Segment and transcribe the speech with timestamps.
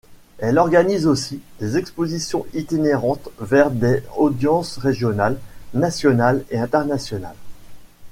[0.39, 5.37] Elle organise aussi des expositions itinérantes vers des audiences regionales,
[5.75, 7.35] nationales et internationales.